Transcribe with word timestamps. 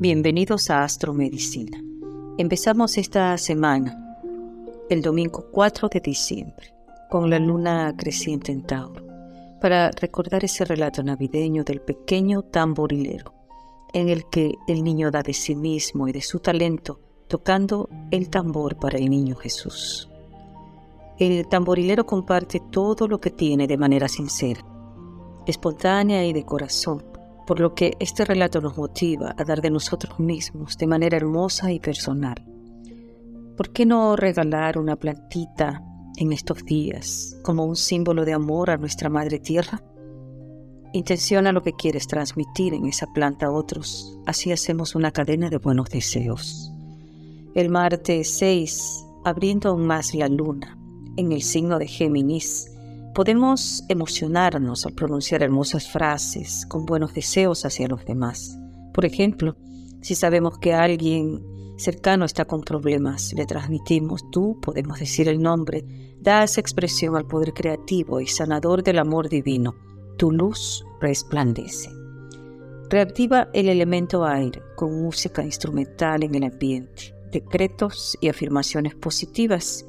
Bienvenidos 0.00 0.70
a 0.70 0.82
Astromedicina. 0.82 1.78
Empezamos 2.38 2.96
esta 2.96 3.36
semana, 3.36 4.16
el 4.88 5.02
domingo 5.02 5.44
4 5.52 5.90
de 5.90 6.00
diciembre, 6.00 6.72
con 7.10 7.28
la 7.28 7.38
luna 7.38 7.94
creciente 7.94 8.50
en 8.50 8.62
Tauro, 8.62 9.04
para 9.60 9.90
recordar 9.90 10.42
ese 10.42 10.64
relato 10.64 11.02
navideño 11.02 11.64
del 11.64 11.82
pequeño 11.82 12.40
tamborilero, 12.40 13.34
en 13.92 14.08
el 14.08 14.24
que 14.30 14.54
el 14.68 14.82
niño 14.82 15.10
da 15.10 15.22
de 15.22 15.34
sí 15.34 15.54
mismo 15.54 16.08
y 16.08 16.12
de 16.12 16.22
su 16.22 16.38
talento 16.38 16.98
tocando 17.28 17.90
el 18.10 18.30
tambor 18.30 18.76
para 18.76 18.96
el 18.96 19.10
niño 19.10 19.36
Jesús. 19.36 20.08
El 21.18 21.46
tamborilero 21.46 22.06
comparte 22.06 22.62
todo 22.70 23.06
lo 23.06 23.20
que 23.20 23.28
tiene 23.28 23.66
de 23.66 23.76
manera 23.76 24.08
sincera, 24.08 24.64
espontánea 25.46 26.24
y 26.24 26.32
de 26.32 26.46
corazón 26.46 27.10
por 27.50 27.58
lo 27.58 27.74
que 27.74 27.96
este 27.98 28.24
relato 28.24 28.60
nos 28.60 28.76
motiva 28.76 29.34
a 29.36 29.42
dar 29.42 29.60
de 29.60 29.70
nosotros 29.70 30.20
mismos 30.20 30.78
de 30.78 30.86
manera 30.86 31.16
hermosa 31.16 31.72
y 31.72 31.80
personal. 31.80 32.46
¿Por 33.56 33.72
qué 33.72 33.84
no 33.84 34.14
regalar 34.14 34.78
una 34.78 34.94
plantita 34.94 35.82
en 36.16 36.32
estos 36.32 36.64
días 36.64 37.36
como 37.42 37.64
un 37.64 37.74
símbolo 37.74 38.24
de 38.24 38.34
amor 38.34 38.70
a 38.70 38.76
nuestra 38.76 39.08
Madre 39.08 39.40
Tierra? 39.40 39.82
Intenciona 40.92 41.50
lo 41.50 41.64
que 41.64 41.72
quieres 41.72 42.06
transmitir 42.06 42.72
en 42.72 42.86
esa 42.86 43.08
planta 43.08 43.46
a 43.46 43.50
otros, 43.50 44.16
así 44.26 44.52
hacemos 44.52 44.94
una 44.94 45.10
cadena 45.10 45.50
de 45.50 45.58
buenos 45.58 45.90
deseos. 45.90 46.72
El 47.56 47.68
martes 47.68 48.30
6, 48.38 49.06
abriendo 49.24 49.70
aún 49.70 49.88
más 49.88 50.14
la 50.14 50.28
luna, 50.28 50.78
en 51.16 51.32
el 51.32 51.42
signo 51.42 51.80
de 51.80 51.88
Géminis, 51.88 52.70
Podemos 53.14 53.82
emocionarnos 53.88 54.86
al 54.86 54.92
pronunciar 54.92 55.42
hermosas 55.42 55.90
frases 55.90 56.64
con 56.66 56.86
buenos 56.86 57.12
deseos 57.12 57.64
hacia 57.64 57.88
los 57.88 58.04
demás. 58.04 58.56
Por 58.94 59.04
ejemplo, 59.04 59.56
si 60.00 60.14
sabemos 60.14 60.58
que 60.58 60.74
alguien 60.74 61.44
cercano 61.76 62.24
está 62.24 62.44
con 62.44 62.60
problemas, 62.60 63.32
le 63.32 63.46
transmitimos 63.46 64.30
tú, 64.30 64.60
podemos 64.60 65.00
decir 65.00 65.28
el 65.28 65.42
nombre, 65.42 65.84
das 66.20 66.56
expresión 66.56 67.16
al 67.16 67.26
poder 67.26 67.52
creativo 67.52 68.20
y 68.20 68.28
sanador 68.28 68.84
del 68.84 69.00
amor 69.00 69.28
divino. 69.28 69.74
Tu 70.16 70.30
luz 70.30 70.84
resplandece. 71.00 71.90
Reactiva 72.90 73.48
el 73.54 73.68
elemento 73.68 74.24
aire 74.24 74.62
con 74.76 75.02
música 75.02 75.42
instrumental 75.42 76.22
en 76.22 76.36
el 76.36 76.44
ambiente, 76.44 77.14
decretos 77.32 78.16
y 78.20 78.28
afirmaciones 78.28 78.94
positivas 78.94 79.84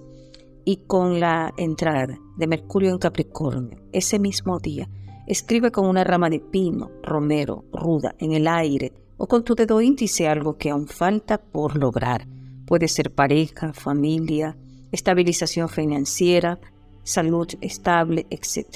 y 0.66 0.78
con 0.88 1.20
la 1.20 1.54
entrada 1.58 2.18
de 2.38 2.48
Mercurio 2.48 2.92
en 2.92 2.98
Capricornio, 2.98 3.78
ese 3.92 4.20
mismo 4.20 4.60
día, 4.60 4.90
escribe 5.28 5.72
con 5.72 5.88
una 5.88 6.04
rama 6.04 6.30
de 6.30 6.40
pino, 6.40 6.92
romero, 7.04 7.66
ruda, 7.72 8.16
en 8.20 8.34
el 8.34 8.48
aire 8.48 8.94
o 9.18 9.28
con 9.28 9.44
tu 9.44 9.56
dedo 9.56 9.82
índice 9.82 10.28
algo 10.28 10.58
que 10.58 10.72
aún 10.72 10.88
falta 10.88 11.38
por 11.38 11.78
lograr. 11.78 12.28
Puede 12.66 12.88
ser 12.88 13.14
pareja, 13.14 13.74
familia, 13.74 14.58
estabilización 14.92 15.70
financiera, 15.70 16.60
salud 17.04 17.48
estable, 17.62 18.26
etc. 18.30 18.68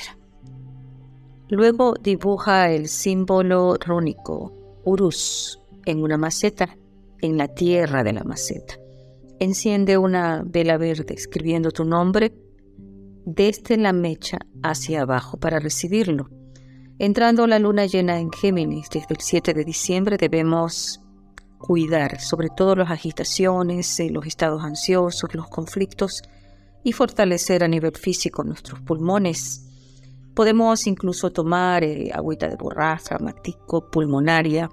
Luego 1.49 1.95
dibuja 2.01 2.71
el 2.71 2.87
símbolo 2.87 3.75
rúnico 3.83 4.53
Urus 4.83 5.59
en 5.85 6.03
una 6.03 6.17
maceta, 6.17 6.77
en 7.21 7.37
la 7.37 7.47
tierra 7.47 8.03
de 8.03 8.13
la 8.13 8.23
maceta. 8.23 8.75
Enciende 9.39 9.97
una 9.97 10.43
vela 10.45 10.77
verde 10.77 11.13
escribiendo 11.13 11.71
tu 11.71 11.83
nombre 11.83 12.33
desde 13.25 13.75
la 13.75 13.91
mecha 13.91 14.37
hacia 14.63 15.01
abajo 15.01 15.37
para 15.37 15.59
recibirlo. 15.59 16.29
Entrando 16.99 17.45
la 17.45 17.59
luna 17.59 17.85
llena 17.85 18.19
en 18.19 18.31
Géminis 18.31 18.89
desde 18.89 19.07
el 19.09 19.19
7 19.19 19.53
de 19.53 19.65
diciembre 19.65 20.15
debemos 20.17 21.01
cuidar 21.57 22.21
sobre 22.21 22.49
todo 22.49 22.75
las 22.75 22.91
agitaciones, 22.91 23.99
eh, 23.99 24.09
los 24.09 24.25
estados 24.25 24.63
ansiosos, 24.63 25.33
los 25.33 25.49
conflictos 25.49 26.21
y 26.83 26.93
fortalecer 26.93 27.63
a 27.63 27.67
nivel 27.67 27.97
físico 27.97 28.43
nuestros 28.43 28.79
pulmones. 28.81 29.65
Podemos 30.33 30.87
incluso 30.87 31.31
tomar 31.31 31.83
eh, 31.83 32.11
agüita 32.13 32.47
de 32.47 32.55
borraja, 32.55 33.17
matico, 33.19 33.89
pulmonaria 33.89 34.69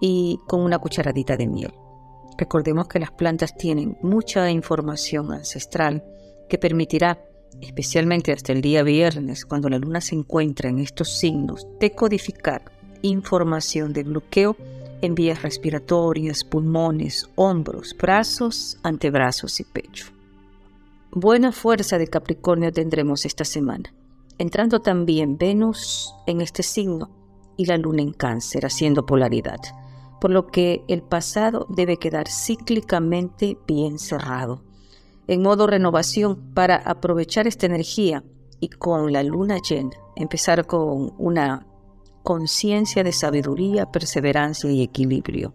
y 0.00 0.40
con 0.48 0.62
una 0.62 0.78
cucharadita 0.78 1.36
de 1.36 1.46
miel. 1.46 1.72
Recordemos 2.40 2.88
que 2.88 2.98
las 2.98 3.10
plantas 3.10 3.54
tienen 3.54 3.98
mucha 4.00 4.50
información 4.50 5.30
ancestral 5.30 6.02
que 6.48 6.56
permitirá, 6.56 7.22
especialmente 7.60 8.32
hasta 8.32 8.52
el 8.52 8.62
día 8.62 8.82
viernes, 8.82 9.44
cuando 9.44 9.68
la 9.68 9.78
luna 9.78 10.00
se 10.00 10.14
encuentra 10.14 10.70
en 10.70 10.78
estos 10.78 11.10
signos, 11.18 11.66
decodificar 11.78 12.62
información 13.02 13.92
de 13.92 14.04
bloqueo 14.04 14.56
en 15.02 15.14
vías 15.14 15.42
respiratorias, 15.42 16.42
pulmones, 16.42 17.28
hombros, 17.34 17.94
brazos, 17.94 18.78
antebrazos 18.82 19.60
y 19.60 19.64
pecho. 19.64 20.06
Buena 21.10 21.52
fuerza 21.52 21.98
de 21.98 22.08
Capricornio 22.08 22.72
tendremos 22.72 23.26
esta 23.26 23.44
semana, 23.44 23.92
entrando 24.38 24.80
también 24.80 25.36
Venus 25.36 26.14
en 26.26 26.40
este 26.40 26.62
signo 26.62 27.10
y 27.58 27.66
la 27.66 27.76
luna 27.76 28.00
en 28.00 28.14
cáncer 28.14 28.64
haciendo 28.64 29.04
polaridad 29.04 29.60
por 30.20 30.30
lo 30.30 30.46
que 30.48 30.84
el 30.86 31.02
pasado 31.02 31.66
debe 31.70 31.96
quedar 31.96 32.28
cíclicamente 32.28 33.56
bien 33.66 33.98
cerrado, 33.98 34.62
en 35.26 35.42
modo 35.42 35.66
renovación 35.66 36.52
para 36.54 36.76
aprovechar 36.76 37.46
esta 37.46 37.66
energía 37.66 38.22
y 38.60 38.68
con 38.68 39.12
la 39.12 39.22
luna 39.22 39.58
llena 39.58 39.90
empezar 40.16 40.66
con 40.66 41.14
una 41.18 41.66
conciencia 42.22 43.02
de 43.02 43.12
sabiduría, 43.12 43.86
perseverancia 43.86 44.70
y 44.70 44.82
equilibrio, 44.82 45.54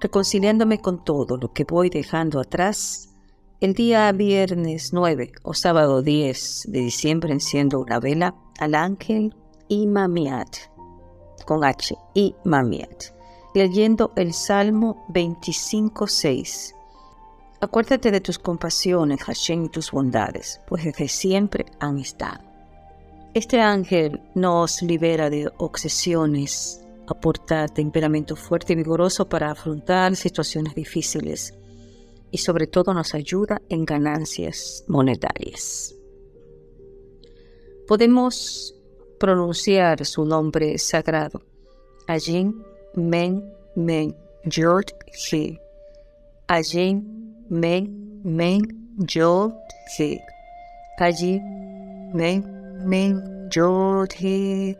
reconciliándome 0.00 0.80
con 0.80 1.04
todo 1.04 1.36
lo 1.36 1.52
que 1.52 1.64
voy 1.64 1.88
dejando 1.88 2.40
atrás. 2.40 3.10
El 3.60 3.74
día 3.74 4.10
viernes 4.10 4.92
9 4.92 5.30
o 5.44 5.54
sábado 5.54 6.02
10 6.02 6.64
de 6.68 6.80
diciembre 6.80 7.32
enciendo 7.32 7.78
una 7.78 8.00
vela 8.00 8.34
al 8.58 8.74
ángel 8.74 9.36
Imamiat, 9.68 10.56
con 11.46 11.64
H, 11.64 11.94
Imamiat 12.14 13.21
leyendo 13.54 14.12
el 14.16 14.32
Salmo 14.32 15.04
25.6. 15.08 16.74
Acuérdate 17.60 18.10
de 18.10 18.20
tus 18.20 18.38
compasiones, 18.38 19.22
Hashem, 19.22 19.66
y 19.66 19.68
tus 19.68 19.92
bondades, 19.92 20.60
pues 20.66 20.84
desde 20.84 21.08
siempre 21.08 21.66
han 21.78 21.98
estado. 21.98 22.42
Este 23.34 23.60
ángel 23.60 24.20
nos 24.34 24.82
libera 24.82 25.30
de 25.30 25.50
obsesiones, 25.58 26.84
aporta 27.06 27.68
temperamento 27.68 28.36
fuerte 28.36 28.72
y 28.72 28.76
vigoroso 28.76 29.28
para 29.28 29.50
afrontar 29.50 30.16
situaciones 30.16 30.74
difíciles 30.74 31.54
y 32.30 32.38
sobre 32.38 32.66
todo 32.66 32.92
nos 32.92 33.14
ayuda 33.14 33.62
en 33.68 33.84
ganancias 33.84 34.84
monetarias. 34.88 35.94
Podemos 37.86 38.74
pronunciar 39.18 40.04
su 40.04 40.24
nombre 40.24 40.78
sagrado, 40.78 41.42
Allí 42.06 42.52
men, 42.94 43.42
men, 43.74 44.14
jord, 44.44 44.86
he. 45.30 45.58
Allí, 46.48 47.02
men, 47.48 48.20
men, 48.24 48.62
jord, 49.12 49.54
he. 49.98 50.20
Allí, 50.98 51.40
men, 52.12 52.44
men, 52.84 53.48
jord, 53.54 54.10
he. 54.20 54.76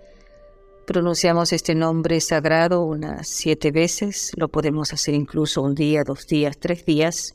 Pronunciamos 0.87 1.53
este 1.53 1.75
nombre 1.75 2.21
sagrado 2.21 2.85
unas 2.85 3.29
siete 3.29 3.71
veces, 3.71 4.33
lo 4.37 4.49
podemos 4.49 4.93
hacer 4.93 5.15
incluso 5.15 5.63
un 5.63 5.75
día, 5.75 6.03
dos 6.05 6.27
días, 6.27 6.59
tres 6.59 6.85
días, 6.85 7.35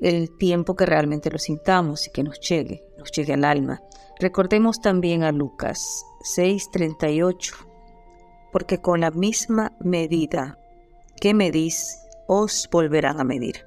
el 0.00 0.36
tiempo 0.36 0.76
que 0.76 0.86
realmente 0.86 1.30
lo 1.30 1.38
sintamos 1.38 2.06
y 2.06 2.10
que 2.10 2.22
nos 2.22 2.38
llegue, 2.40 2.82
nos 2.98 3.10
llegue 3.12 3.32
al 3.32 3.44
alma. 3.44 3.80
Recordemos 4.20 4.80
también 4.80 5.22
a 5.22 5.32
Lucas 5.32 6.04
6:38 6.36 7.73
porque 8.54 8.80
con 8.80 9.00
la 9.00 9.10
misma 9.10 9.72
medida 9.80 10.60
que 11.20 11.34
medís, 11.34 11.98
os 12.28 12.68
volverán 12.70 13.18
a 13.18 13.24
medir. 13.24 13.66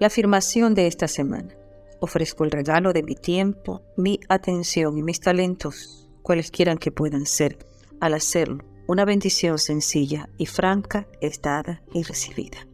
La 0.00 0.08
afirmación 0.08 0.74
de 0.74 0.88
esta 0.88 1.06
semana. 1.06 1.54
Ofrezco 2.00 2.42
el 2.42 2.50
regalo 2.50 2.92
de 2.92 3.04
mi 3.04 3.14
tiempo, 3.14 3.82
mi 3.96 4.18
atención 4.28 4.98
y 4.98 5.04
mis 5.04 5.20
talentos, 5.20 6.10
cualesquiera 6.22 6.74
que 6.74 6.90
puedan 6.90 7.24
ser. 7.24 7.56
Al 8.00 8.14
hacerlo, 8.14 8.64
una 8.88 9.04
bendición 9.04 9.60
sencilla 9.60 10.28
y 10.38 10.46
franca 10.46 11.06
es 11.20 11.40
dada 11.40 11.84
y 11.94 12.02
recibida. 12.02 12.66